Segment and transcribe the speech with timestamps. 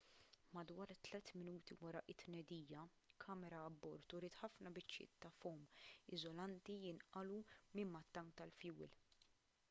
[0.57, 2.85] madwar 3 minuti wara t-tnedija
[3.25, 5.67] kamera abbord uriet ħafna biċċiet ta' fowm
[6.19, 7.37] iżolanti jinqalgħu
[7.81, 8.97] minn mat-tank tal-fjuwil